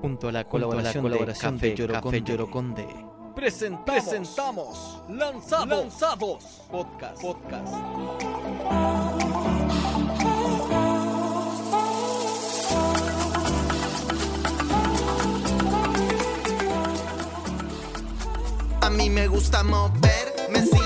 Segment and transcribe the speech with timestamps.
[0.00, 2.86] Junto a la colaboración, colaboración de, de Café Lloroconde.
[3.34, 7.20] Presentamos, Presentamos Lanzados, Lanzados Podcast.
[7.20, 7.74] Podcast.
[18.80, 20.85] A mí me gusta moverme simplemente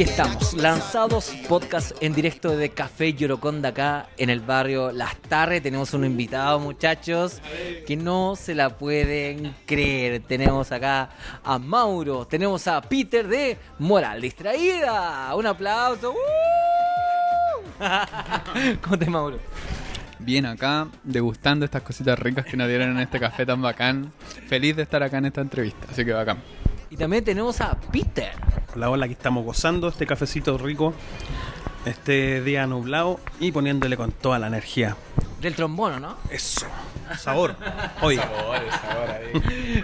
[0.00, 5.62] Aquí estamos, lanzados podcast en directo de Café Yoroconda acá en el barrio Las Tarres.
[5.62, 7.42] Tenemos un invitado, muchachos,
[7.86, 10.22] que no se la pueden creer.
[10.22, 11.10] Tenemos acá
[11.44, 15.34] a Mauro, tenemos a Peter de Moral Distraída.
[15.36, 16.12] Un aplauso.
[16.12, 17.76] ¡Uh!
[18.80, 19.38] ¿Cómo te Mauro?
[20.18, 24.14] Bien acá, degustando estas cositas ricas que nos dieron en este café tan bacán.
[24.48, 26.38] Feliz de estar acá en esta entrevista, así que bacán.
[26.88, 28.32] Y también tenemos a Peter.
[28.72, 30.94] Hola, hola, aquí estamos gozando este cafecito rico,
[31.86, 34.96] este día nublado y poniéndole con toda la energía.
[35.40, 36.16] Del trombono, ¿no?
[36.30, 36.66] Eso,
[37.18, 37.56] sabor.
[38.02, 38.20] Hoy,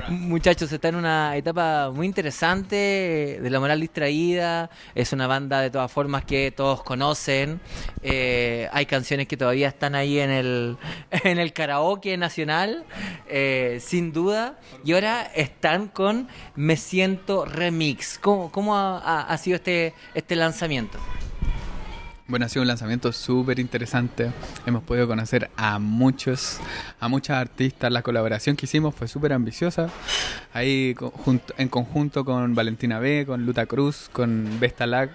[0.08, 4.68] Muchachos, está en una etapa muy interesante de la moral distraída.
[4.94, 7.60] Es una banda de todas formas que todos conocen.
[8.02, 10.77] Eh, hay canciones que todavía están ahí en el,
[11.10, 12.84] en el karaoke nacional,
[13.27, 14.58] eh, sin duda.
[14.84, 18.18] Y ahora están con Me Siento Remix.
[18.18, 20.98] ¿Cómo, cómo ha, ha- ha sido este, este lanzamiento?
[22.28, 24.32] Bueno, ha sido un lanzamiento súper interesante.
[24.66, 26.58] Hemos podido conocer a muchos,
[26.98, 27.92] a muchas artistas.
[27.92, 29.88] La colaboración que hicimos fue súper ambiciosa.
[30.52, 35.10] Ahí junto- en conjunto con Valentina B, con Luta Cruz, con Vesta Lag.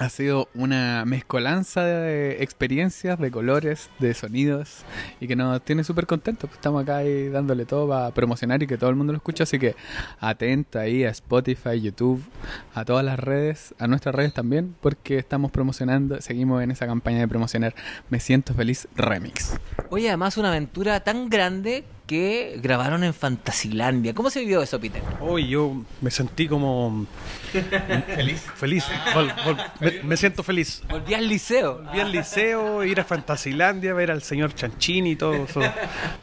[0.00, 4.78] Ha sido una mezcolanza de experiencias, de colores, de sonidos
[5.20, 6.48] y que nos tiene súper contentos.
[6.48, 9.42] Pues Estamos acá ahí dándole todo para promocionar y que todo el mundo lo escuche.
[9.42, 9.76] Así que
[10.18, 12.24] atenta ahí a Spotify, YouTube,
[12.72, 17.18] a todas las redes, a nuestras redes también, porque estamos promocionando, seguimos en esa campaña
[17.18, 17.74] de promocionar
[18.08, 19.58] Me Siento Feliz Remix.
[19.90, 24.12] Oye, además una aventura tan grande que grabaron en Fantasilandia.
[24.14, 25.00] ¿Cómo se vivió eso, Peter?
[25.20, 27.06] hoy yo me sentí como
[28.16, 28.40] feliz.
[28.56, 28.84] Feliz,
[29.14, 30.82] Vol- vol- me, me siento feliz.
[30.88, 31.84] Volví al liceo.
[31.92, 35.60] Vi al liceo, ir a Fantasilandia, ver al señor Chanchini y todo eso.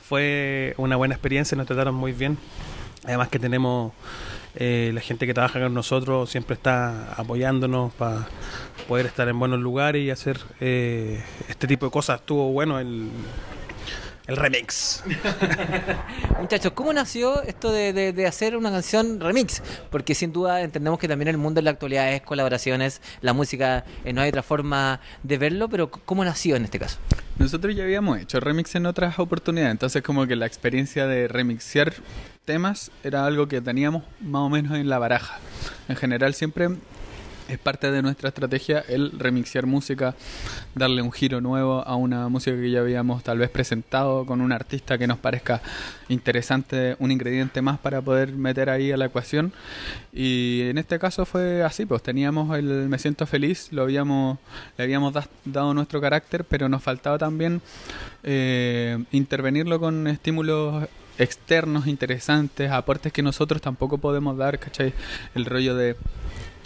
[0.10, 2.38] Fue una buena experiencia, nos trataron muy bien.
[3.06, 3.94] Además que tenemos
[4.56, 8.28] eh, la gente que trabaja con nosotros siempre está apoyándonos para
[8.90, 12.20] poder estar en buenos lugares y hacer eh, este tipo de cosas.
[12.20, 13.08] Estuvo bueno el,
[14.28, 15.04] el remix.
[16.40, 19.62] Muchachos, ¿cómo nació esto de, de- de hacer una canción remix?
[19.90, 23.86] Porque sin duda entendemos que también el mundo en la actualidad es colaboraciones, la música,
[24.06, 26.98] eh, no hay otra forma de verlo, pero ¿cómo nació en este caso?
[27.38, 31.94] Nosotros ya habíamos hecho remix en otras oportunidades, entonces como que la experiencia de remixear
[32.46, 35.40] temas era algo que teníamos más o menos en la baraja.
[35.88, 36.70] En general siempre
[37.48, 40.16] es parte de nuestra estrategia el remixear música,
[40.76, 44.52] darle un giro nuevo a una música que ya habíamos tal vez presentado con un
[44.52, 45.62] artista que nos parezca
[46.10, 49.54] interesante, un ingrediente más para poder meter ahí a la ecuación.
[50.14, 54.38] Y en este caso fue así, pues teníamos el Me siento feliz, lo habíamos,
[54.78, 55.14] le habíamos
[55.46, 57.62] dado nuestro carácter, pero nos faltaba también
[58.24, 60.88] eh, intervenirlo con estímulos
[61.18, 64.94] externos interesantes, aportes que nosotros tampoco podemos dar, ¿cachai?
[65.36, 65.96] El rollo de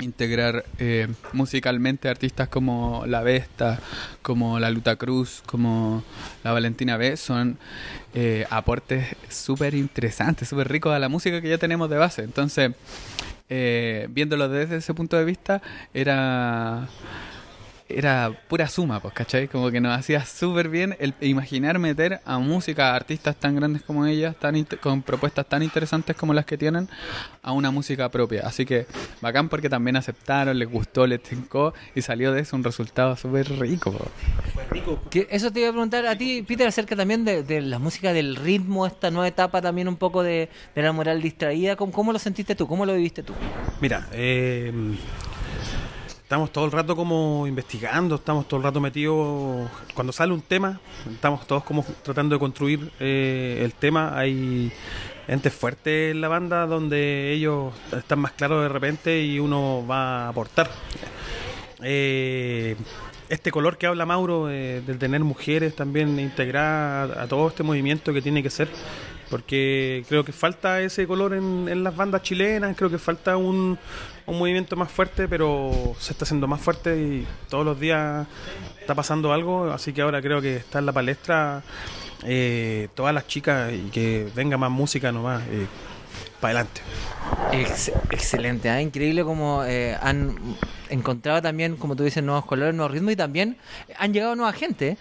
[0.01, 3.79] integrar eh, musicalmente artistas como La Vesta,
[4.22, 6.03] como La Luta Cruz, como
[6.44, 7.57] La Valentina B, son
[8.13, 12.23] eh, aportes súper interesantes, súper ricos a la música que ya tenemos de base.
[12.23, 12.72] Entonces,
[13.50, 15.62] eh, viéndolo desde ese punto de vista,
[15.94, 16.88] era
[17.97, 19.47] era pura suma, pues, ¿cachai?
[19.47, 23.81] Como que nos hacía súper bien el imaginar meter a música, a artistas tan grandes
[23.84, 26.90] como ellas, tan con propuestas tan interesantes como las que tienen,
[27.41, 28.44] a una música propia.
[28.46, 28.85] Así que
[29.22, 33.50] bacán porque también aceptaron, les gustó, les tincó y salió de eso un resultado súper
[33.59, 33.91] rico.
[33.91, 35.09] po.
[35.09, 38.13] Que eso te iba a preguntar a ti, Peter, acerca también de, de la música,
[38.13, 41.75] del ritmo, esta nueva etapa también un poco de, de la moral distraída.
[41.75, 42.68] ¿Cómo, cómo lo sentiste tú?
[42.68, 43.33] ¿Cómo lo viviste tú?
[43.80, 44.71] Mira, eh,
[46.31, 49.69] estamos todo el rato como investigando, estamos todo el rato metidos.
[49.94, 50.80] Cuando sale un tema,
[51.12, 54.18] estamos todos como tratando de construir eh, el tema.
[54.18, 54.72] Hay
[55.28, 60.28] entes fuertes en la banda donde ellos están más claros de repente y uno va
[60.28, 60.72] a aportar.
[61.83, 62.78] Eh,
[63.28, 68.13] este color que habla Mauro, eh, del tener mujeres también integradas a todo este movimiento
[68.13, 68.69] que tiene que ser
[69.31, 73.80] porque creo que falta ese color en, en las bandas chilenas, creo que falta un,
[74.28, 78.28] un movimiento más fuerte, pero se está haciendo más fuerte y todos los días
[78.80, 81.63] está pasando algo, así que ahora creo que está en la palestra
[82.24, 85.66] eh, todas las chicas y que venga más música nomás, eh,
[86.39, 86.81] para adelante.
[87.54, 88.81] Ex- excelente, ¿ah?
[88.81, 90.36] increíble como eh, han
[90.92, 93.58] encontrado también, como tú dices, nuevos colores, nuevos ritmos y también
[93.98, 94.98] han llegado nueva gente.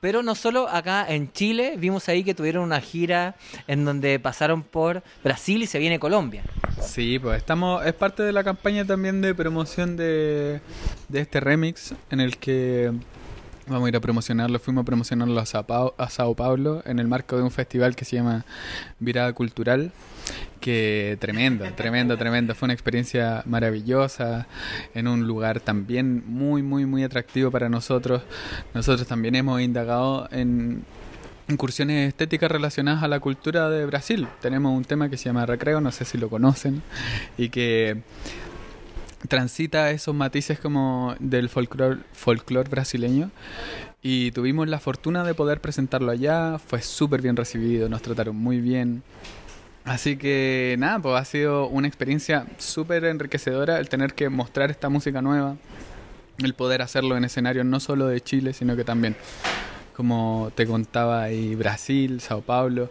[0.00, 3.36] Pero no solo acá en Chile, vimos ahí que tuvieron una gira
[3.66, 6.42] en donde pasaron por Brasil y se viene Colombia.
[6.80, 10.60] Sí, pues estamos, es parte de la campaña también de promoción de,
[11.08, 12.92] de este remix en el que
[13.68, 17.42] vamos a ir a promocionarlo, fuimos a promocionarlo a Sao Paulo en el marco de
[17.42, 18.44] un festival que se llama
[18.98, 19.92] Virada Cultural,
[20.60, 24.46] que tremendo, tremendo, tremendo, fue una experiencia maravillosa
[24.94, 28.22] en un lugar también muy, muy, muy atractivo para nosotros.
[28.74, 30.84] Nosotros también hemos indagado en
[31.48, 34.28] incursiones estéticas relacionadas a la cultura de Brasil.
[34.40, 36.82] Tenemos un tema que se llama Recreo, no sé si lo conocen,
[37.38, 38.02] y que
[39.26, 43.30] transita esos matices como del folclore, folclore brasileño.
[44.02, 48.60] Y tuvimos la fortuna de poder presentarlo allá, fue súper bien recibido, nos trataron muy
[48.60, 49.02] bien.
[49.88, 54.90] Así que nada, pues ha sido una experiencia súper enriquecedora el tener que mostrar esta
[54.90, 55.56] música nueva,
[56.38, 59.16] el poder hacerlo en escenarios no solo de Chile, sino que también
[59.96, 62.90] como te contaba ahí Brasil, Sao Paulo.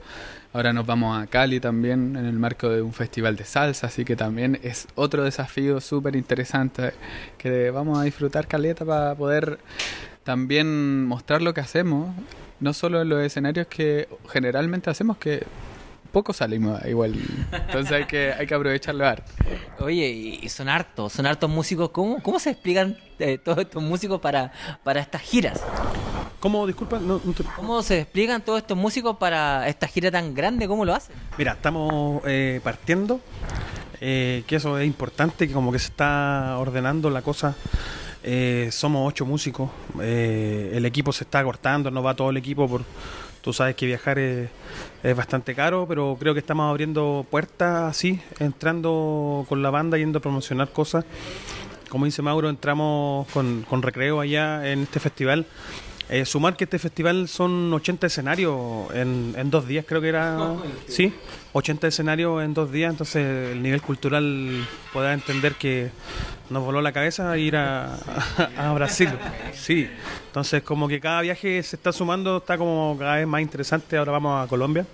[0.54, 4.04] Ahora nos vamos a Cali también en el marco de un festival de salsa, así
[4.04, 6.94] que también es otro desafío súper interesante
[7.38, 9.60] que vamos a disfrutar caleta para poder
[10.24, 12.10] también mostrar lo que hacemos,
[12.60, 15.46] no solo en los escenarios que generalmente hacemos que
[16.07, 17.13] poco salimos igual,
[17.51, 19.31] entonces hay que hay que aprovecharlo harto.
[19.80, 20.07] Oye,
[20.42, 21.89] y son hartos, son hartos músicos.
[21.89, 24.51] ¿Cómo, cómo se explican eh, todos estos músicos para,
[24.83, 25.62] para estas giras?
[26.39, 26.65] ¿Cómo?
[26.68, 30.68] Disculpa, no, no te- ¿Cómo se explican todos estos músicos para esta gira tan grande?
[30.68, 31.15] ¿Cómo lo hacen?
[31.38, 33.19] Mira, estamos eh, partiendo,
[34.01, 37.56] eh, que eso es importante, que como que se está ordenando la cosa.
[38.24, 39.69] Eh, somos ocho músicos,
[40.01, 42.83] eh, el equipo se está cortando, no va todo el equipo por...
[43.48, 44.50] Tú sabes que viajar es,
[45.04, 50.20] es bastante caro, pero creo que estamos abriendo puertas así, entrando con la banda, yendo
[50.20, 51.06] a promocionar cosas.
[51.88, 55.46] Como dice Mauro, entramos con, con recreo allá en este festival.
[56.09, 58.56] Eh, sumar que este festival son 80 escenarios
[58.94, 60.56] en, en dos días, creo que era.
[60.88, 61.13] Sí,
[61.51, 65.89] 80 escenarios en dos días, entonces el nivel cultural podrá entender que
[66.50, 67.95] nos voló la cabeza ir a,
[68.57, 69.09] a Brasil.
[69.54, 69.89] Sí,
[70.27, 73.98] entonces como que cada viaje se está sumando, está como cada vez más interesante.
[73.98, 74.86] Ahora vamos a Colombia.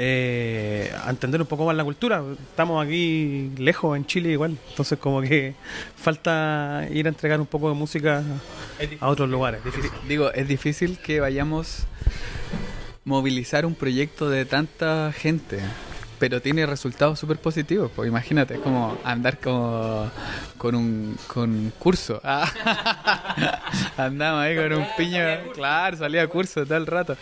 [0.00, 2.22] Eh, a entender un poco más la cultura.
[2.50, 5.54] Estamos aquí lejos en Chile igual, entonces como que
[5.96, 8.22] falta ir a entregar un poco de música
[9.00, 9.64] a otros lugares.
[9.64, 9.90] Difícil.
[10.06, 11.86] Digo, es difícil que vayamos
[13.04, 15.58] movilizar un proyecto de tanta gente,
[16.18, 17.90] pero tiene resultados súper positivos.
[17.94, 20.10] Pues imagínate, es como andar como
[20.56, 22.20] con un, con un curso.
[22.24, 22.50] Ah.
[23.96, 25.20] Andamos ahí con un piño,
[25.54, 27.16] claro, salía a curso todo el rato.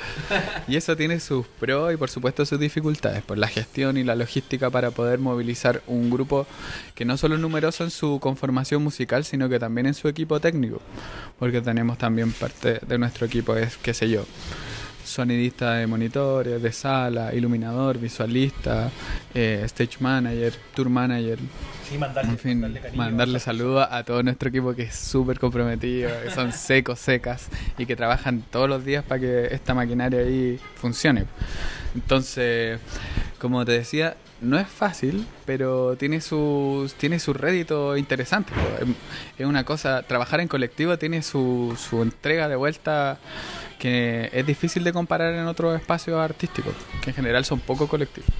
[0.68, 4.14] Y eso tiene sus pros y por supuesto sus dificultades, por la gestión y la
[4.14, 6.46] logística para poder movilizar un grupo
[6.94, 10.40] que no solo es numeroso en su conformación musical, sino que también en su equipo
[10.40, 10.80] técnico,
[11.38, 14.24] porque tenemos también parte de nuestro equipo, es qué sé yo,
[15.06, 18.90] sonidista de monitores, de sala, iluminador, visualista,
[19.34, 21.38] eh, stage manager, tour manager,
[21.90, 26.98] en fin, mandarle saludos a todo nuestro equipo que es súper comprometido, que son secos,
[26.98, 27.48] secas
[27.78, 31.26] y que trabajan todos los días para que esta maquinaria ahí funcione.
[31.94, 32.80] Entonces,
[33.38, 38.52] como te decía, no es fácil, pero tiene sus tiene su rédito interesante.
[39.38, 43.18] Es una cosa, trabajar en colectivo tiene su, su entrega de vuelta
[43.78, 48.30] que es difícil de comparar en otros espacios artísticos, que en general son poco colectivos.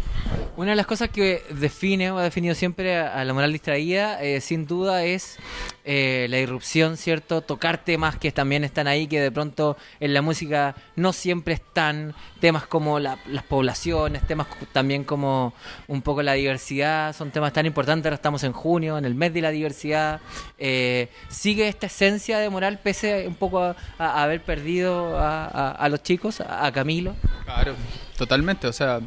[0.56, 4.40] Una de las cosas que define o ha definido siempre a, la moral distraída, eh,
[4.40, 5.37] sin duda, es
[5.85, 7.42] eh, la irrupción, ¿cierto?
[7.42, 12.14] Tocar temas que también están ahí, que de pronto en la música no siempre están.
[12.40, 15.52] Temas como la- las poblaciones, temas también como
[15.88, 18.06] un poco la diversidad, son temas tan importantes.
[18.06, 20.21] Ahora estamos en junio, en el mes de la diversidad.
[20.56, 26.40] Eh, ¿Sigue esta esencia de moral pese un poco a, haber perdido a, los chicos,
[26.40, 27.14] a Camilo?
[27.45, 27.75] Claro,
[28.16, 28.66] totalmente.
[28.66, 29.00] O sea,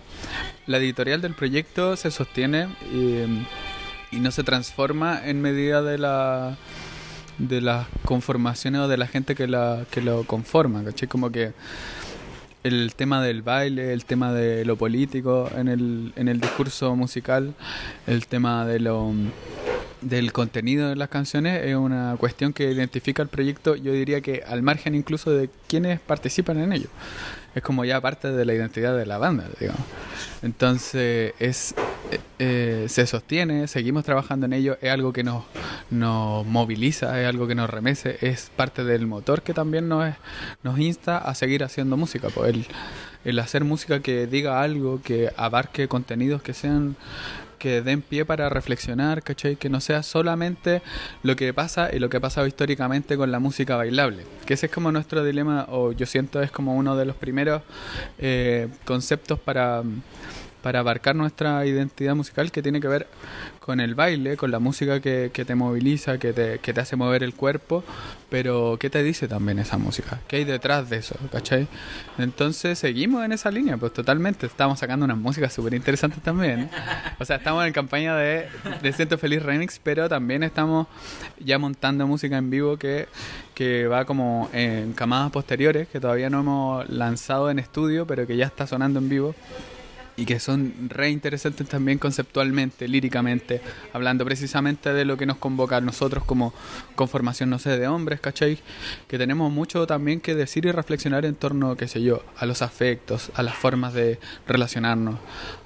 [0.67, 3.23] la editorial del proyecto se sostiene y,
[4.15, 6.57] y no se transforma en medida de la
[7.37, 11.07] de las conformaciones o de la gente que la que lo conforma, ¿cachai?
[11.07, 11.53] Como que
[12.63, 17.53] el tema del baile, el tema de lo político en el, en el discurso musical,
[18.05, 19.13] el tema de lo
[20.01, 24.43] del contenido de las canciones es una cuestión que identifica el proyecto, yo diría que
[24.47, 26.87] al margen incluso de quienes participan en ello.
[27.59, 29.81] Es como ya parte de la identidad de la banda, digamos.
[30.41, 31.75] Entonces, es,
[32.09, 35.43] eh, eh, se sostiene, seguimos trabajando en ello, es algo que nos,
[35.89, 40.15] nos moviliza, es algo que nos remece, es parte del motor que también nos,
[40.63, 42.29] nos insta a seguir haciendo música.
[42.33, 42.65] Pues el,
[43.25, 46.95] el hacer música que diga algo, que abarque contenidos que sean
[47.59, 49.55] que den pie para reflexionar, ¿cachai?
[49.55, 50.81] Que no sea solamente
[51.21, 54.23] lo que pasa y lo que ha pasado históricamente con la música bailable.
[54.45, 57.61] Que ese es como nuestro dilema, o yo siento es como uno de los primeros
[58.17, 59.83] eh, conceptos para
[60.61, 63.07] para abarcar nuestra identidad musical que tiene que ver
[63.59, 66.95] con el baile, con la música que, que te moviliza, que te, que te hace
[66.95, 67.83] mover el cuerpo,
[68.29, 70.19] pero ¿qué te dice también esa música?
[70.27, 71.15] ¿Qué hay detrás de eso?
[71.31, 71.67] ¿Cachai?
[72.17, 76.69] Entonces seguimos en esa línea, pues totalmente, estamos sacando unas músicas súper interesantes también.
[77.19, 78.47] O sea, estamos en campaña de,
[78.81, 80.87] de Siento Feliz Remix, pero también estamos
[81.39, 83.07] ya montando música en vivo que,
[83.53, 88.37] que va como en camadas posteriores, que todavía no hemos lanzado en estudio, pero que
[88.37, 89.35] ya está sonando en vivo
[90.19, 93.61] y que son re interesantes también conceptualmente, líricamente,
[93.93, 96.53] hablando precisamente de lo que nos convoca a nosotros como
[96.95, 98.59] conformación, no sé, de hombres, ¿cachai?
[99.07, 102.61] Que tenemos mucho también que decir y reflexionar en torno, qué sé yo, a los
[102.61, 105.19] afectos, a las formas de relacionarnos,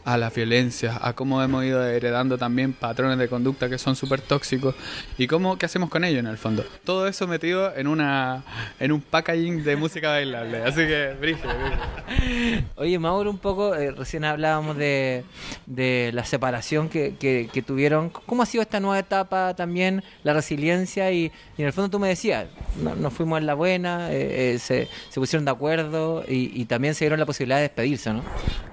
[0.06, 4.20] a las violencias, a cómo hemos ido heredando también patrones de conducta que son súper
[4.22, 4.76] tóxicos
[5.18, 6.66] y cómo, qué hacemos con ello en el fondo.
[6.84, 8.44] Todo eso metido en una
[8.80, 12.64] en un packaging de música bailable, así que, brígido, brígido.
[12.76, 15.24] Oye, Mauro, un poco, eh, recién hablábamos de,
[15.66, 18.10] de la separación que, que- que tuvieron.
[18.10, 21.12] ¿Cómo ha sido esta nueva etapa también, la resiliencia?
[21.12, 22.48] Y, y en el fondo tú me decías,
[22.82, 26.66] no- nos fuimos en la buena, eh, eh, se, se pusieron de acuerdo y, y
[26.66, 28.22] también se dieron la posibilidad de despedirse, ¿no?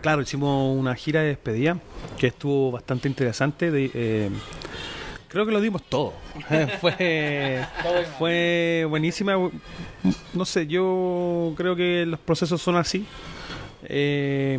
[0.03, 1.79] Claro, hicimos una gira de despedida
[2.19, 3.71] que estuvo bastante interesante.
[3.73, 4.31] eh,
[5.29, 6.13] creo que lo dimos todo.
[6.81, 7.65] fue,
[8.19, 9.37] fue buenísima.
[10.35, 13.07] No sé, yo creo que los procesos son así.
[13.85, 14.59] Eh,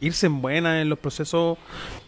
[0.00, 1.58] irse en buena en los procesos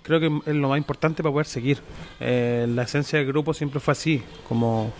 [0.04, 1.78] creo que es lo más importante para poder seguir.
[2.20, 4.92] Eh, la esencia del grupo siempre fue así, como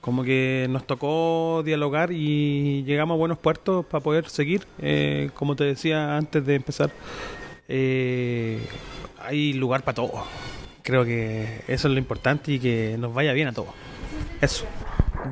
[0.00, 4.66] como que nos tocó dialogar y llegamos a buenos puertos para poder seguir.
[4.78, 6.90] Eh, como te decía antes de empezar,
[7.68, 8.60] eh,
[9.20, 10.24] hay lugar para todo.
[10.82, 13.70] Creo que eso es lo importante y que nos vaya bien a todos.
[14.40, 14.64] Eso.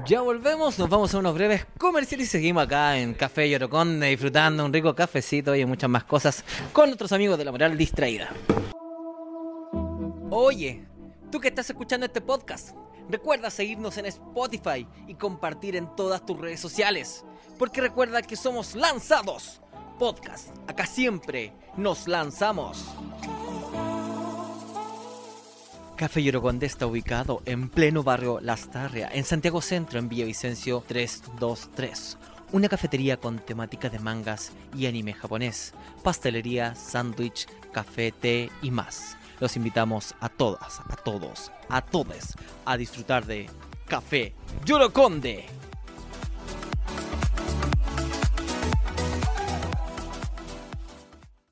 [0.05, 4.65] Ya volvemos, nos vamos a unos breves comerciales y seguimos acá en Café Yoroconde disfrutando
[4.65, 6.45] un rico cafecito y muchas más cosas
[6.75, 8.29] con nuestros amigos de la Moral Distraída.
[10.31, 10.85] Oye,
[11.33, 12.77] tú que estás escuchando este podcast,
[13.09, 17.25] recuerda seguirnos en Spotify y compartir en todas tus redes sociales,
[17.59, 19.61] porque recuerda que somos lanzados.
[19.99, 22.85] Podcast, acá siempre nos lanzamos.
[25.97, 32.17] Café Yoroconde está ubicado en pleno barrio Las Tarria, en Santiago Centro, en Villavicencio 323.
[32.53, 35.75] Una cafetería con temática de mangas y anime japonés,
[36.05, 39.17] pastelería, sándwich, café, té y más.
[39.41, 43.49] Los invitamos a todas, a todos, a todes a disfrutar de
[43.87, 45.58] Café Yoroconde.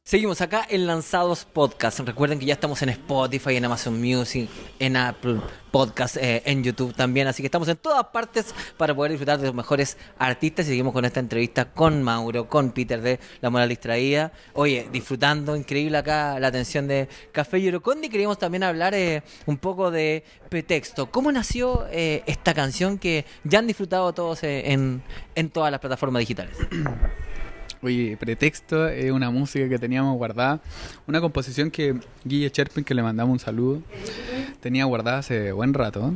[0.08, 1.98] Seguimos acá en Lanzados Podcast.
[1.98, 4.48] Recuerden que ya estamos en Spotify, en Amazon Music,
[4.78, 5.40] en Apple
[5.72, 7.26] Podcast, eh, en YouTube también.
[7.26, 10.66] Así que estamos en todas partes para poder disfrutar de los mejores artistas.
[10.66, 14.30] Y seguimos con esta entrevista con Mauro, con Peter de La Moral Distraída.
[14.52, 18.08] Oye, disfrutando, increíble acá la atención de Café Yorocondi.
[18.08, 21.10] Queríamos también hablar eh, un poco de Pretexto.
[21.10, 25.02] ¿Cómo nació eh, esta canción que ya han disfrutado todos eh, en,
[25.34, 26.56] en todas las plataformas digitales?
[27.83, 30.61] Oye, Pretexto es una música que teníamos guardada,
[31.06, 33.83] una composición que Guille Cherpin, que le mandamos un saludo,
[34.61, 36.12] tenía guardada hace buen rato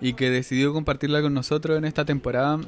[0.00, 2.60] y que decidió compartirla con nosotros en esta temporada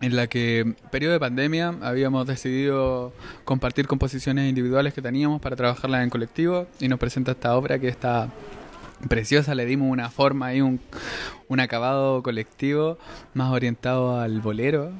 [0.00, 3.12] en la que, periodo de pandemia, habíamos decidido
[3.44, 7.88] compartir composiciones individuales que teníamos para trabajarlas en colectivo y nos presenta esta obra que
[7.88, 8.30] está
[9.08, 10.80] preciosa, le dimos una forma y un,
[11.48, 12.98] un acabado colectivo
[13.34, 14.92] más orientado al bolero.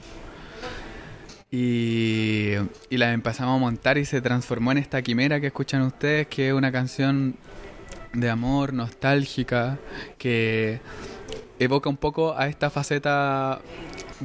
[1.51, 2.53] Y,
[2.91, 6.49] y la empezamos a montar y se transformó en esta quimera que escuchan ustedes, que
[6.49, 7.37] es una canción
[8.13, 9.79] de amor, nostálgica,
[10.19, 10.81] que
[11.59, 13.61] evoca un poco a esta faceta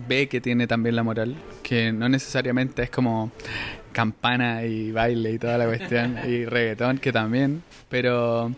[0.08, 3.32] B que tiene también la moral, que no necesariamente es como
[3.92, 8.52] campana y baile y toda la cuestión, y reggaetón, que también, pero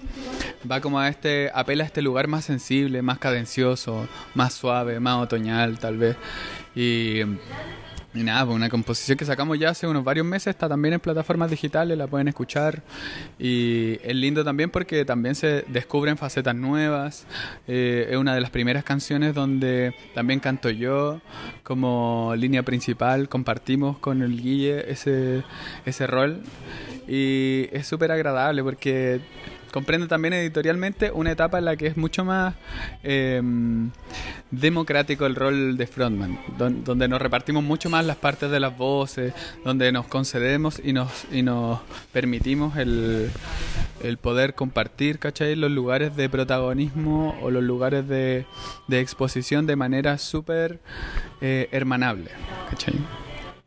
[0.69, 5.21] va como a este, apela a este lugar más sensible, más cadencioso, más suave, más
[5.21, 6.15] otoñal tal vez,
[6.73, 7.21] y
[8.23, 11.49] Nada, pues una composición que sacamos ya hace unos varios meses, está también en plataformas
[11.51, 12.81] digitales, la pueden escuchar.
[13.37, 17.27] Y es lindo también porque también se descubren facetas nuevas.
[17.67, 21.19] Eh, es una de las primeras canciones donde también canto yo
[21.63, 25.43] como línea principal, compartimos con el Guille ese,
[25.85, 26.41] ese rol.
[27.07, 29.19] Y es súper agradable porque
[29.75, 32.55] comprende también editorialmente una etapa en la que es mucho más
[33.03, 33.41] eh,
[34.49, 38.77] democrático el rol de frontman, don- donde nos repartimos mucho más las partes de las
[38.77, 39.33] voces,
[39.65, 41.81] donde nos concedemos y nos, y nos
[42.13, 43.29] permitimos el,
[44.01, 45.57] el poder compartir, ¿cachai?
[45.57, 48.45] Los lugares de protagonismo o los lugares de,
[48.87, 50.79] de exposición de manera súper
[51.41, 52.31] eh, hermanable,
[52.69, 52.95] ¿cachai?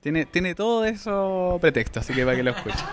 [0.00, 2.86] Tiene, tiene todo eso pretexto, así que para que lo escuchen.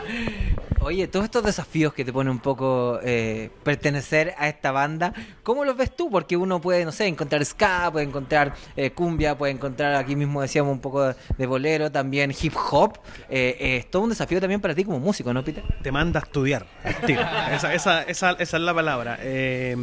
[0.86, 5.66] Oye, todos estos desafíos que te pone un poco eh, pertenecer a esta banda, ¿cómo
[5.66, 6.12] los ves tú?
[6.12, 10.44] Porque uno puede, no sé, encontrar ska, puede encontrar eh, cumbia, puede encontrar, aquí mismo
[10.44, 13.00] decíamos, un poco de, de bolero, también hip hop.
[13.32, 15.64] Eh, es todo un desafío también para ti como músico, ¿no, Peter?
[15.82, 16.68] te manda a estudiar.
[17.08, 17.22] tiro.
[17.52, 19.18] Esa, esa, esa, esa es la palabra.
[19.22, 19.76] Eh,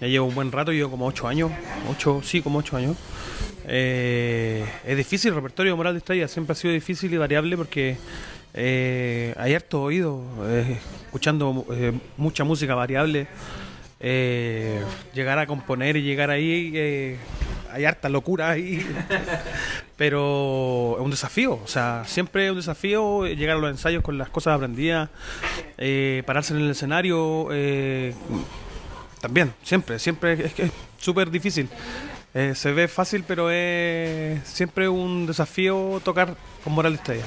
[0.00, 1.50] ya llevo un buen rato, llevo como ocho años.
[1.90, 2.96] Ocho, sí, como ocho años.
[3.66, 7.96] Es difícil, el repertorio de Moral Distraída siempre ha sido difícil y variable porque
[8.56, 13.26] eh, hay harto oído, eh, escuchando eh, mucha música variable.
[13.98, 14.82] Eh,
[15.12, 17.18] llegar a componer y llegar ahí,
[17.72, 18.86] hay harta locura ahí.
[19.96, 24.18] Pero es un desafío, o sea, siempre es un desafío llegar a los ensayos con
[24.18, 25.08] las cosas aprendidas,
[26.26, 27.48] pararse en el escenario,
[29.20, 31.68] también, siempre, siempre es que es súper difícil.
[32.54, 37.24] Se ve fácil, pero es siempre un desafío tocar con Moral Estrella.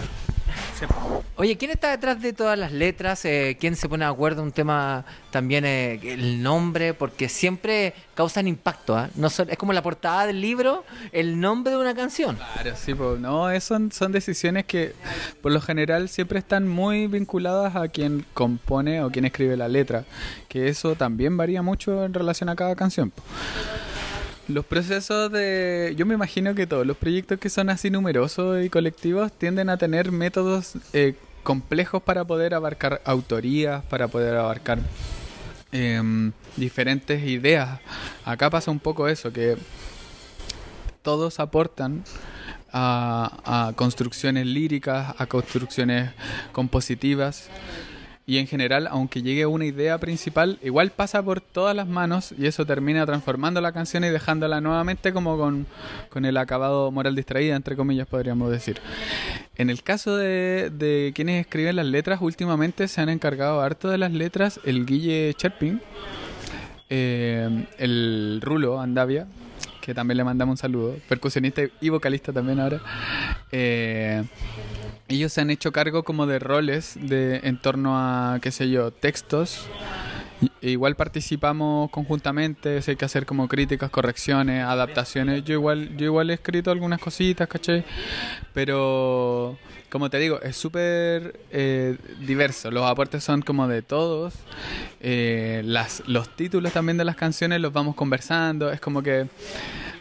[1.36, 3.24] Oye, ¿quién está detrás de todas las letras?
[3.26, 4.42] Eh, ¿Quién se pone de acuerdo?
[4.42, 8.96] Un tema también, eh, el nombre, porque siempre causan impacto.
[8.98, 9.10] ¿ah?
[9.16, 12.38] No son- es como la portada del libro, el nombre de una canción.
[12.38, 14.94] Claro, sí, pues no, son, son decisiones que
[15.42, 20.06] por lo general siempre están muy vinculadas a quien compone o quien escribe la letra,
[20.50, 23.14] que eso también varía mucho en relación a cada canción.
[24.48, 25.94] Los procesos de...
[25.98, 29.78] Yo me imagino que todos los proyectos que son así numerosos y colectivos tienden a
[29.78, 34.80] tener métodos eh, complejos para poder abarcar autorías, para poder abarcar
[35.74, 37.80] em, diferentes ideas.
[38.24, 39.58] Acá pasa un poco eso, que
[41.02, 42.04] todos aportan
[42.72, 46.12] a construcciones líricas, a construcciones
[46.54, 47.50] compositivas.
[48.30, 52.46] Y en general, aunque llegue una idea principal, igual pasa por todas las manos y
[52.46, 55.66] eso termina transformando la canción y dejándola nuevamente como con,
[56.10, 58.82] con el acabado moral distraída, entre comillas, podríamos decir.
[59.56, 63.98] En el caso de, de quienes escriben las letras, últimamente se han encargado harto de
[63.98, 65.80] las letras el Guille Cherpin,
[66.90, 69.28] eh, el Rulo Andavia,
[69.88, 72.82] que también le mandamos un saludo, percusionista y vocalista también ahora.
[73.54, 74.22] Eh,
[75.08, 78.92] ellos se han hecho cargo como de roles de en torno a, qué sé yo,
[78.92, 79.66] textos.
[80.62, 85.46] E igual participamos conjuntamente, hay que hacer como críticas, correcciones, adaptaciones.
[85.46, 87.86] Yo igual, yo igual he escrito algunas cositas, ¿caché?
[88.54, 89.58] Pero,
[89.98, 92.70] como te digo, es súper eh, diverso.
[92.70, 94.36] Los aportes son como de todos.
[95.02, 98.72] Eh, las, los títulos también de las canciones los vamos conversando.
[98.72, 99.26] Es como que,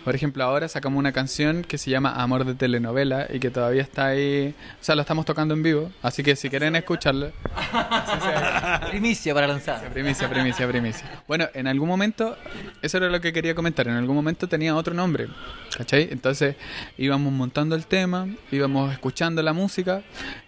[0.04, 3.80] por ejemplo, ahora sacamos una canción que se llama Amor de telenovela y que todavía
[3.80, 4.54] está ahí.
[4.78, 5.90] O sea, lo estamos tocando en vivo.
[6.02, 7.32] Así que si quieren escucharlo,
[8.90, 9.92] Primicia para lanzar.
[9.92, 11.22] Primicia, primicia, primicia.
[11.26, 12.36] Bueno, en algún momento,
[12.82, 15.28] eso era lo que quería comentar, en algún momento tenía otro nombre,
[15.76, 16.08] ¿cachai?
[16.10, 16.56] Entonces
[16.98, 19.85] íbamos montando el tema, íbamos escuchando la música,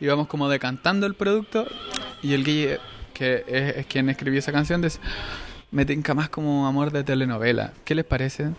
[0.00, 1.66] íbamos como decantando el producto
[2.22, 2.78] y el Guille,
[3.14, 5.00] que es, es quien escribió esa canción, dice,
[5.70, 7.72] me tinca más como amor de telenovela.
[7.84, 8.50] ¿Qué les parece?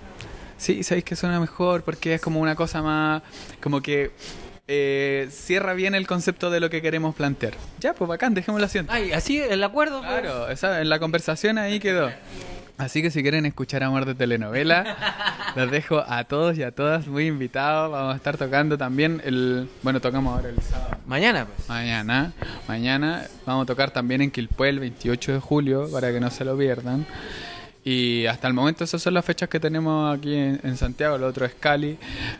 [0.57, 3.21] Sí, sabéis que suena mejor porque es como una cosa más,
[3.61, 4.11] como que...
[4.67, 7.53] eh, cierra bien el concepto de lo que queremos plantear.
[7.79, 8.79] Ya, pues bacán, dejémoslo así.
[8.87, 10.01] Ay, así el acuerdo.
[10.01, 10.21] pues.
[10.21, 12.11] Claro, esa, en la conversación ahí quedó.
[12.79, 14.95] Así que si quieren escuchar Amor de Telenovela,
[15.57, 17.91] los dejo a todos y a todas muy invitados.
[17.91, 19.67] Vamos a estar tocando también el...
[19.83, 20.95] Bueno, tocamos ahora el sábado.
[21.05, 21.67] Mañana, pues.
[21.67, 22.31] Mañana,
[22.69, 26.45] mañana vamos a tocar también en Quilpué el 28 de julio para que no se
[26.45, 27.05] lo pierdan.
[27.83, 31.23] Y hasta el momento esas son las fechas que tenemos aquí en, en Santiago, el
[31.23, 31.97] otro es Cali,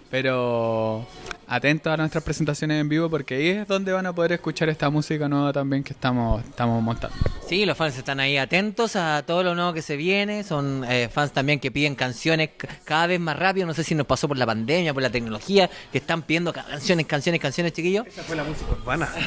[0.10, 1.06] pero
[1.50, 4.90] atentos a nuestras presentaciones en vivo porque ahí es donde van a poder escuchar esta
[4.90, 7.16] música nueva también que estamos, estamos montando.
[7.48, 10.44] Sí, los fans están ahí atentos a todo lo nuevo que se viene.
[10.44, 12.52] Son eh, fans también que piden canciones
[12.86, 13.66] cada vez más rápido.
[13.66, 16.64] No sé si nos pasó por la pandemia, por la tecnología, que están pidiendo ca-
[16.66, 18.06] canciones, canciones, canciones, chiquillos.
[18.06, 19.10] Esa fue la música urbana.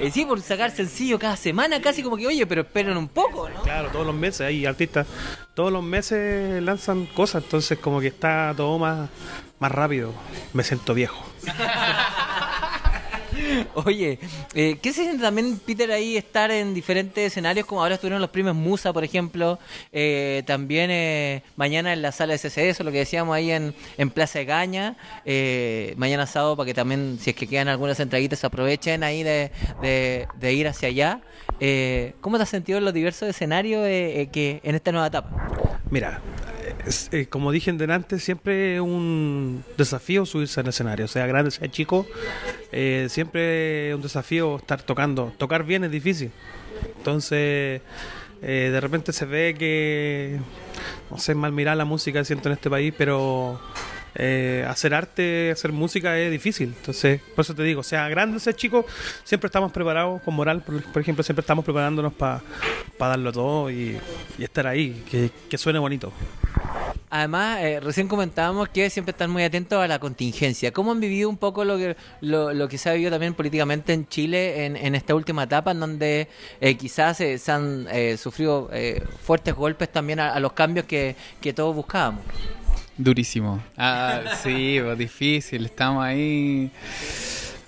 [0.00, 3.48] Eh, sí, por sacar sencillo cada semana, casi como que, oye, pero esperen un poco,
[3.48, 3.62] ¿no?
[3.62, 5.06] Claro, todos los meses hay artistas,
[5.54, 9.08] todos los meses lanzan cosas, entonces como que está todo más,
[9.60, 10.12] más rápido.
[10.52, 11.24] Me siento viejo.
[13.74, 14.18] Oye,
[14.54, 17.64] eh, ¿qué se siente también, Peter, ahí estar en diferentes escenarios?
[17.66, 19.58] Como ahora estuvieron los premios Musa, por ejemplo.
[19.92, 24.10] eh, también eh, mañana en la sala de CCS, lo que decíamos ahí en, en
[24.10, 24.96] Plaza de Gaña.
[25.24, 29.50] eh, mañana sábado, para que también, si es que quedan algunas entraditas, aprovechen ahí de,
[29.80, 31.20] de- de ir hacia allá.
[31.60, 35.30] Eh, ¿Cómo te has sentido en los diversos escenarios eh, que en esta nueva etapa?
[35.90, 36.20] Mira,
[37.12, 42.06] eh, como dije delante, siempre es un desafío subirse al escenario, sea grande, sea chico,
[42.72, 45.32] eh, siempre es un desafío estar tocando.
[45.38, 46.30] Tocar bien es difícil.
[46.96, 47.82] Entonces,
[48.42, 50.38] eh, de repente se ve que,
[51.10, 53.60] no sé, mal mirar la música, siento en este país, pero
[54.14, 56.74] eh, hacer arte, hacer música es difícil.
[56.76, 58.86] Entonces, por eso te digo, sea grande, sea chico,
[59.24, 62.42] siempre estamos preparados con moral, por, ejemplo, siempre estamos preparándonos para
[62.98, 63.98] darlo todo y,
[64.38, 66.12] estar ahí, que, suene bonito.
[67.12, 70.72] Además, eh, recién comentábamos que siempre están muy atentos a la contingencia.
[70.72, 73.92] ¿Cómo han vivido un poco lo que, lo, lo que se ha vivido también políticamente
[73.92, 76.28] en Chile en, en esta última etapa, en donde
[76.60, 78.70] eh, quizás eh, se han sufrido
[79.22, 81.16] fuertes golpes también a, los cambios que
[81.54, 82.22] todos buscábamos?
[83.00, 83.62] Durísimo.
[83.78, 85.64] Ah, sí, pues difícil.
[85.64, 86.70] Estamos ahí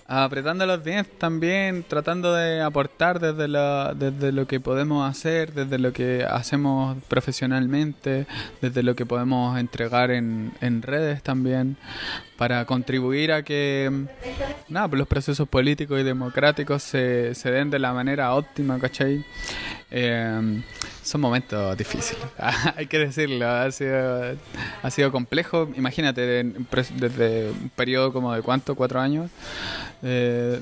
[0.07, 5.79] apretando los dientes también, tratando de aportar desde, la, desde lo que podemos hacer, desde
[5.79, 8.27] lo que hacemos profesionalmente,
[8.61, 11.79] desde lo que podemos entregar en, en redes también,
[12.43, 13.89] para contribuir a que
[14.69, 19.25] nada, pues los procesos políticos y democráticos se, se den de la manera óptima, ¿cachai?
[19.93, 20.61] Eh,
[21.05, 22.25] son momentos difíciles,
[22.77, 24.35] hay que decirlo, ha sido,
[24.83, 25.71] ha sido complejo.
[25.77, 26.43] Imagínate,
[26.97, 29.31] desde un periodo como de cuánto, cuatro años,
[30.03, 30.59] eh,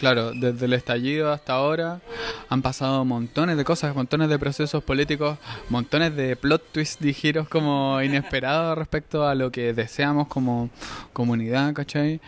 [0.00, 2.00] Claro, desde el estallido hasta ahora
[2.48, 5.36] han pasado montones de cosas, montones de procesos políticos,
[5.68, 10.70] montones de plot twists y giros como inesperados respecto a lo que deseamos como
[11.12, 12.18] comunidad, ¿cachai?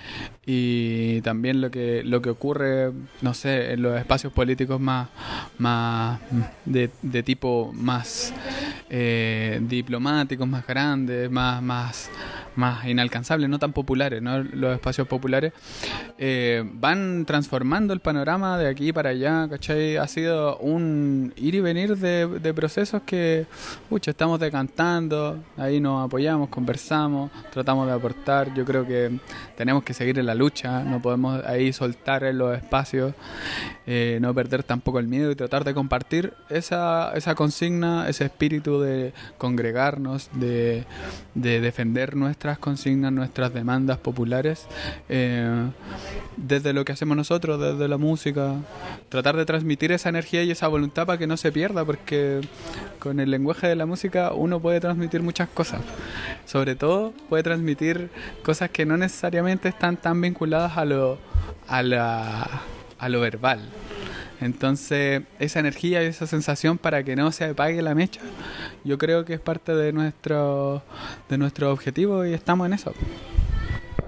[0.44, 5.08] Y también lo que lo que ocurre, no sé, en los espacios políticos más,
[5.56, 6.20] más
[6.66, 8.34] de, de tipo más
[8.90, 12.10] eh, diplomáticos, más grandes, más, más,
[12.56, 14.42] más inalcanzables, no tan populares, ¿no?
[14.42, 15.52] Los espacios populares
[16.18, 19.96] eh, van transformando el panorama de aquí para allá, ¿cachai?
[19.96, 23.46] Ha sido un ir y venir de, de procesos que,
[23.88, 28.54] pucha, estamos decantando, ahí nos apoyamos, conversamos, tratamos de aportar.
[28.54, 29.18] Yo creo que
[29.56, 33.14] tenemos que seguir en la lucha, no podemos ahí soltar en los espacios,
[33.86, 38.80] eh, no perder tampoco el miedo y tratar de compartir esa, esa consigna, ese espíritu
[38.80, 40.84] de congregarnos, de,
[41.34, 44.66] de defender nuestras consignas, nuestras demandas populares,
[45.08, 45.70] eh,
[46.36, 48.56] desde lo que hacemos nosotros, desde la música,
[49.08, 52.40] tratar de transmitir esa energía y esa voluntad para que no se pierda, porque
[52.98, 55.82] con el lenguaje de la música uno puede transmitir muchas cosas.
[56.44, 58.10] Sobre todo puede transmitir
[58.42, 61.18] cosas que no necesariamente están tan vinculadas a lo,
[61.68, 62.62] a la,
[62.98, 63.60] a lo verbal.
[64.42, 68.20] Entonces, esa energía y esa sensación para que no se apague la mecha,
[68.84, 70.82] yo creo que es parte de nuestro,
[71.28, 72.92] de nuestro objetivo y estamos en eso.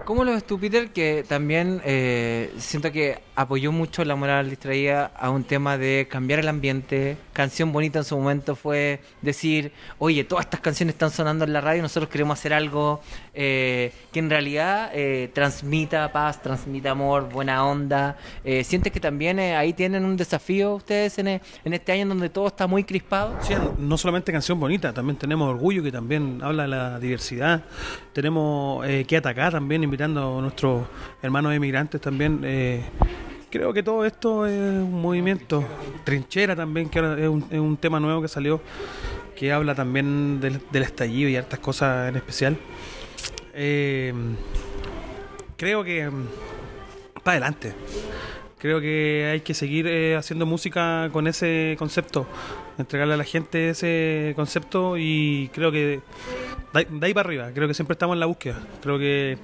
[0.05, 0.91] ¿Cómo lo ves tú, Peter?
[0.91, 6.41] Que también eh, siento que apoyó mucho la moral distraída a un tema de cambiar
[6.41, 7.17] el ambiente.
[7.33, 11.63] Canción Bonita en su momento fue decir, oye, todas estas canciones están sonando en la
[11.63, 13.01] radio, nosotros queremos hacer algo
[13.33, 18.19] eh, que en realidad eh, transmita paz, transmita amor, buena onda.
[18.45, 22.11] Eh, ¿Sientes que también eh, ahí tienen un desafío ustedes en, en este año en
[22.11, 23.39] donde todo está muy crispado?
[23.41, 27.63] Sí, no solamente canción bonita, también tenemos orgullo que también habla de la diversidad.
[28.13, 30.87] Tenemos eh, que atacar también, invitando a nuestros
[31.23, 32.41] hermanos emigrantes también.
[32.43, 32.83] eh,
[33.49, 35.65] creo que todo esto es un movimiento.
[36.03, 38.61] Trinchera también, que ahora es un, tema nuevo que salió,
[39.37, 42.57] que habla también del, estallido y hartas cosas en especial.
[43.55, 44.13] Eh,
[45.57, 46.11] creo que
[47.23, 47.75] para adelante.
[48.59, 52.27] Creo que hay que seguir eh, haciendo música con ese concepto,
[52.79, 56.01] entregarle a la gente ese concepto y creo que
[56.73, 58.61] de ahí para arriba, creo que siempre estamos en la búsqueda.
[58.83, 59.39] Creo que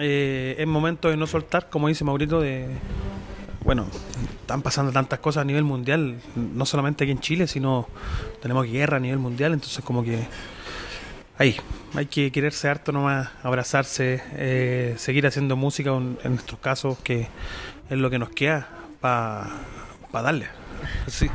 [0.00, 2.68] eh, es momento de no soltar, como dice Maurito, de...
[3.62, 3.86] Bueno,
[4.40, 7.86] están pasando tantas cosas a nivel mundial, no solamente aquí en Chile, sino
[8.40, 10.26] tenemos guerra a nivel mundial, entonces como que
[11.36, 11.56] ahí,
[11.94, 17.28] hay que quererse harto nomás, abrazarse, eh, seguir haciendo música en, nuestros casos, que
[17.90, 18.68] es lo que nos queda
[19.00, 19.50] para
[20.12, 20.59] darle.
[21.06, 21.28] Sí.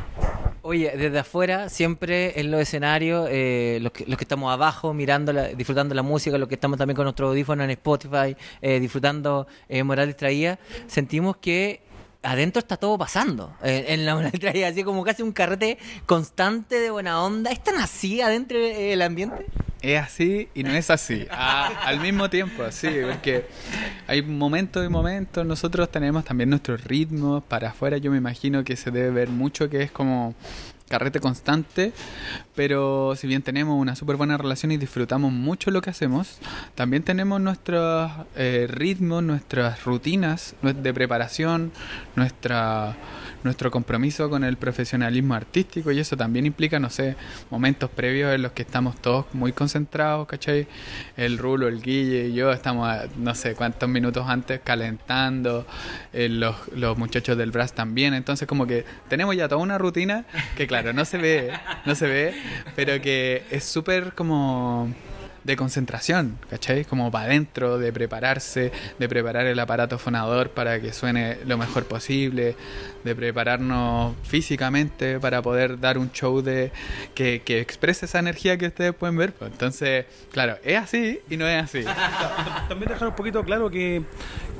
[0.62, 5.32] Oye, desde afuera, siempre en los escenarios, eh, los, que, los que estamos abajo, mirando,
[5.32, 9.46] la- disfrutando la música, los que estamos también con nuestro audífono en Spotify, eh, disfrutando
[9.68, 11.82] eh, Moral Distraída, sentimos que
[12.22, 13.54] adentro está todo pasando.
[13.62, 17.52] eh, en la Moral Traída, así como casi un carrete constante de buena onda.
[17.52, 19.46] ¿Es tan así adentro eh, el ambiente?
[19.82, 21.26] Es así y no es así.
[21.30, 23.46] a- al mismo tiempo, así, porque
[24.06, 25.46] hay momentos y momentos.
[25.46, 27.98] Nosotros tenemos también nuestros ritmos para afuera.
[27.98, 30.34] Yo me imagino que se debe ver mucho que es como
[30.88, 31.92] carrete constante,
[32.54, 36.38] pero si bien tenemos una súper buena relación y disfrutamos mucho lo que hacemos,
[36.76, 41.72] también tenemos nuestros eh, ritmos, nuestras rutinas de preparación,
[42.14, 42.94] nuestra
[43.46, 47.16] nuestro compromiso con el profesionalismo artístico y eso también implica, no sé,
[47.50, 50.66] momentos previos en los que estamos todos muy concentrados, ¿cachai?
[51.16, 55.66] El Rulo, el Guille y yo estamos, no sé cuántos minutos antes calentando,
[56.12, 60.26] eh, los, los muchachos del Brass también, entonces como que tenemos ya toda una rutina
[60.56, 61.52] que claro, no se ve,
[61.86, 62.34] no se ve,
[62.74, 64.92] pero que es súper como
[65.46, 66.84] de concentración, ¿cachai?
[66.84, 71.84] Como para adentro, de prepararse, de preparar el aparato fonador para que suene lo mejor
[71.84, 72.56] posible,
[73.04, 76.72] de prepararnos físicamente para poder dar un show de
[77.14, 79.32] que, que exprese esa energía que ustedes pueden ver.
[79.32, 79.52] pues.
[79.52, 81.84] Entonces, claro, es así y no es así.
[82.68, 84.02] También dejar un poquito claro que,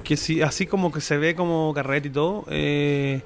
[0.05, 3.22] que si, así como que se ve como carrete y todo, eh,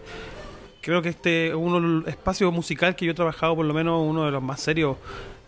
[0.80, 3.74] creo que este es uno de los espacios musical que yo he trabajado, por lo
[3.74, 4.96] menos uno de los más serios,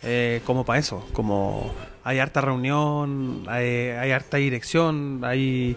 [0.03, 1.73] eh, como para eso, como
[2.05, 5.77] hay harta reunión, hay, hay harta dirección, hay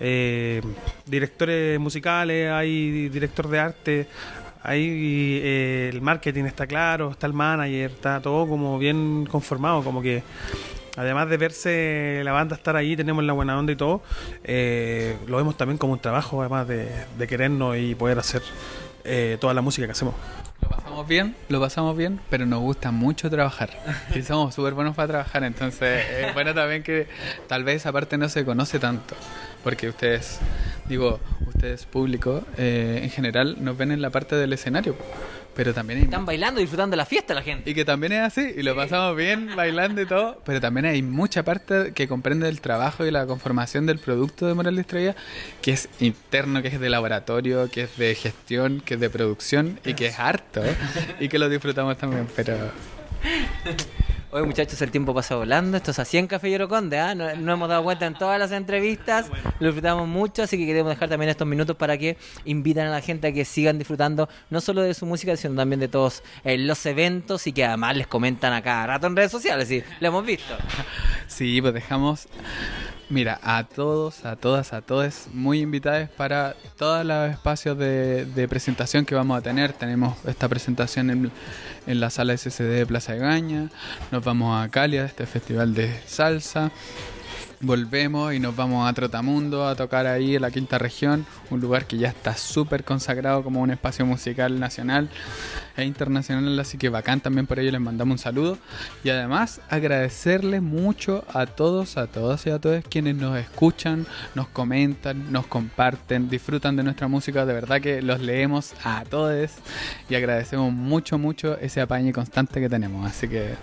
[0.00, 0.62] eh,
[1.06, 4.06] directores musicales, hay director de arte,
[4.62, 10.02] hay eh, el marketing está claro, está el manager, está todo como bien conformado, como
[10.02, 10.22] que
[10.96, 14.02] además de verse la banda estar ahí, tenemos la buena onda y todo,
[14.44, 18.42] eh, lo vemos también como un trabajo, además de, de querernos y poder hacer
[19.06, 20.14] eh, toda la música que hacemos.
[20.62, 23.70] Lo pasamos bien, lo pasamos bien, pero nos gusta mucho trabajar.
[24.14, 27.06] Y somos súper buenos para trabajar, entonces es bueno también que
[27.46, 29.14] tal vez esa parte no se conoce tanto.
[29.62, 30.38] Porque ustedes,
[30.88, 34.96] digo, ustedes público, eh, en general nos ven en la parte del escenario,
[35.56, 37.68] pero también hay Están bailando disfrutando de la fiesta la gente.
[37.70, 41.02] y que también es así, y lo pasamos bien bailando y todo, pero también hay
[41.02, 45.16] mucha parte que comprende el trabajo y la conformación del producto de Moral Distraída,
[45.62, 49.80] que es interno, que es de laboratorio, que es de gestión, que es de producción,
[49.84, 50.62] y que es harto,
[51.18, 52.56] y que lo disfrutamos también, pero...
[54.36, 55.78] Hoy muchachos, el tiempo pasa volando.
[55.78, 57.14] Esto es así en Café Conde, ¿ah?
[57.14, 59.30] no, no hemos dado cuenta en todas las entrevistas.
[59.60, 63.00] Lo disfrutamos mucho, así que queremos dejar también estos minutos para que invitan a la
[63.00, 66.58] gente a que sigan disfrutando no solo de su música, sino también de todos eh,
[66.58, 69.68] los eventos y que además les comentan a cada rato en redes sociales.
[69.68, 70.54] Sí, lo hemos visto.
[71.28, 72.28] Sí, pues dejamos,
[73.08, 79.04] mira, a todos, a todas, a todos muy invitados para todos los espacios de, presentación
[79.04, 79.72] que vamos a tener.
[79.72, 81.30] Tenemos esta presentación en,
[81.86, 83.70] en la sala SCD de Plaza de Gaña,
[84.10, 86.70] nos vamos a Calia, este festival de salsa.
[87.60, 91.86] Volvemos y nos vamos a Trotamundo a tocar ahí en la quinta región, un lugar
[91.86, 95.08] que ya está súper consagrado como un espacio musical nacional
[95.76, 98.58] e internacional, así que bacán también por ello les mandamos un saludo
[99.04, 104.48] y además agradecerles mucho a todos, a todas y a todos quienes nos escuchan, nos
[104.48, 109.50] comentan, nos comparten, disfrutan de nuestra música, de verdad que los leemos a todos
[110.10, 113.54] y agradecemos mucho, mucho ese apañe constante que tenemos, así que